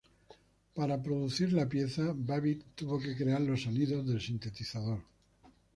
Para 0.73 0.99
producir 1.03 1.53
la 1.53 1.69
pieza, 1.69 2.13
Babbitt 2.15 2.73
tuvo 2.73 2.99
que 2.99 3.15
crear 3.15 3.39
los 3.39 3.61
sonidos 3.61 4.03
del 4.07 4.19
sintetizador. 4.19 4.99